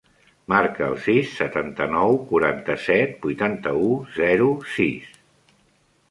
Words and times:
Marca 0.51 0.83
el 0.91 0.95
sis, 1.01 1.33
setanta-nou, 1.41 2.15
quaranta-set, 2.31 3.13
vuitanta-u, 3.25 3.91
zero, 4.17 4.49
sis. 4.77 5.13